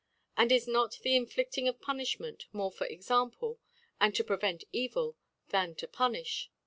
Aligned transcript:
And 0.35 0.51
is 0.51 0.67
not 0.67 0.97
the 1.03 1.15
in 1.15 1.27
flifting 1.27 1.71
ofPunilhment 1.71 2.45
more 2.51 2.71
for 2.71 2.87
Example, 2.87 3.59
and 3.99 4.15
to 4.15 4.23
prevent 4.23 4.63
Evil, 4.71 5.15
than 5.49 5.75
to 5.75 5.85
punifh*? 5.87 6.47